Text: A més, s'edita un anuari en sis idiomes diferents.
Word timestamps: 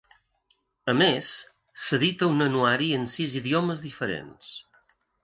A 0.93 0.93
més, 1.01 1.27
s'edita 1.81 2.29
un 2.31 2.45
anuari 2.45 2.87
en 3.01 3.05
sis 3.13 3.37
idiomes 3.41 3.85
diferents. 3.85 4.49